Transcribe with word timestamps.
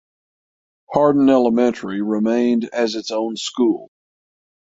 Hardin 0.91 1.29
Elementary 1.29 2.01
remained 2.01 2.67
as 2.73 2.95
its 2.95 3.11
own 3.11 3.37
school. 3.37 3.91